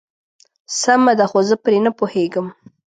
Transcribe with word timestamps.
سمه 0.81 1.13
ده 1.19 1.25
خو 1.31 1.39
زه 1.49 1.55
پرې 1.63 1.79
نه 1.85 1.91
پوهيږم. 1.97 2.47